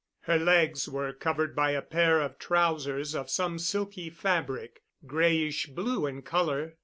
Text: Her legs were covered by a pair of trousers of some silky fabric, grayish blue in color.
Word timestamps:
Her 0.21 0.39
legs 0.39 0.89
were 0.89 1.13
covered 1.13 1.55
by 1.55 1.73
a 1.73 1.81
pair 1.83 2.21
of 2.21 2.39
trousers 2.39 3.13
of 3.13 3.29
some 3.29 3.59
silky 3.59 4.09
fabric, 4.09 4.81
grayish 5.05 5.67
blue 5.67 6.07
in 6.07 6.23
color. 6.23 6.77